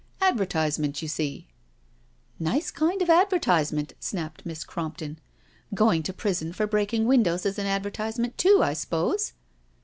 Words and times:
Advertisement, 0.19 0.99
you 1.03 1.07
seel"" 1.07 1.43
Nice 2.49 2.71
kind 2.71 3.03
of 3.03 3.09
advertisement," 3.11 3.93
snapped 3.99 4.43
Miss 4.47 4.63
Cromp 4.63 4.97
ton." 4.97 5.19
Going 5.75 6.01
to 6.01 6.11
prison 6.11 6.53
for 6.53 6.65
breaking 6.65 7.05
windows 7.05 7.45
is 7.45 7.59
an 7.59 7.67
advertisement 7.67 8.35
too, 8.35 8.63
I 8.63 8.73
suppose?" 8.73 9.33